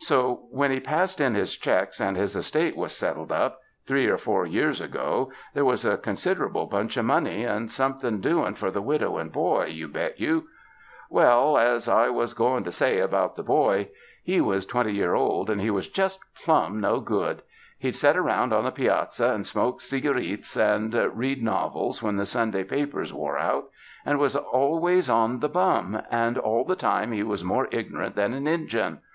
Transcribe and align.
So, 0.00 0.46
when 0.50 0.70
he 0.70 0.78
passed 0.78 1.22
in 1.22 1.34
his 1.34 1.56
checks 1.56 2.00
and 2.02 2.14
his 2.14 2.36
estate 2.36 2.76
was 2.76 2.92
settled 2.94 3.32
up 3.32 3.60
three 3.86 4.08
or 4.08 4.18
four 4.18 4.44
years 4.44 4.78
ago, 4.78 5.32
there 5.54 5.64
was 5.64 5.86
a 5.86 5.96
considerable 5.96 6.66
bunch 6.66 6.98
of 6.98 7.06
money 7.06 7.44
and 7.44 7.72
somethin' 7.72 8.20
doin' 8.20 8.56
for 8.56 8.70
the 8.70 8.82
widow 8.82 9.16
and 9.16 9.32
boy, 9.32 9.68
you 9.72 9.88
bet 9.88 10.20
you. 10.20 10.48
Well, 11.08 11.56
as 11.56 11.88
I 11.88 12.10
was 12.10 12.34
goin' 12.34 12.62
to 12.64 12.70
say 12.72 12.98
about 12.98 13.36
the 13.36 13.42
boy. 13.42 13.70
81 13.70 13.78
UNDER 13.78 13.86
THE 13.86 13.92
SKY 13.92 13.98
IN 13.98 14.34
CALIFORNIA 14.34 14.36
He 14.36 14.40
was 14.42 14.66
twenty 14.66 14.92
year 14.92 15.14
old 15.14 15.48
and 15.48 15.60
he 15.62 15.70
was 15.70 15.88
just 15.88 16.20
plum 16.34 16.78
no 16.78 17.00
good. 17.00 17.42
He'd 17.78 17.96
set 17.96 18.18
around 18.18 18.52
on 18.52 18.64
the 18.64 18.72
piazza 18.72 19.28
and 19.30 19.46
smoke 19.46 19.80
cigareets 19.80 20.58
and 20.58 20.92
read 21.16 21.42
novels 21.42 22.02
when 22.02 22.16
the 22.16 22.26
Sunday 22.26 22.64
papers 22.64 23.14
wore 23.14 23.38
out, 23.38 23.70
and 24.04 24.18
was 24.18 24.36
always 24.36 25.08
on 25.08 25.40
the 25.40 25.48
bum, 25.48 26.02
and 26.10 26.36
all 26.36 26.66
the 26.66 26.76
time 26.76 27.12
he 27.12 27.22
was 27.22 27.42
more 27.42 27.66
ignorant 27.72 28.14
than 28.14 28.34
an 28.34 28.46
Injun. 28.46 28.98